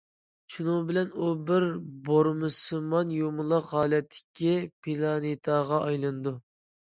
شۇنىڭ 0.51 0.77
بىلەن 0.85 1.11
ئۇ 1.17 1.27
بىر 1.49 1.65
بۇرمىسىمان 2.07 3.13
يۇمىلاق 3.17 3.69
ھالەتتىكى 3.75 4.55
پىلانېتاغا 4.87 5.83
ئايلىنىدۇ. 5.89 6.35